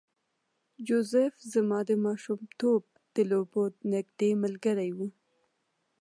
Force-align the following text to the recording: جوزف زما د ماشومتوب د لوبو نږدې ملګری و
جوزف 0.87 1.33
زما 1.53 1.79
د 1.89 1.91
ماشومتوب 2.05 2.81
د 3.15 3.17
لوبو 3.31 3.63
نږدې 3.91 4.31
ملګری 4.43 4.89
و 4.97 4.99